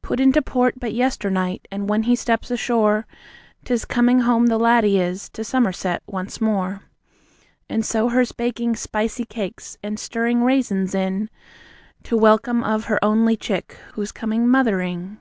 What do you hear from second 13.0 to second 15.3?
only chick, who's coming Mothering.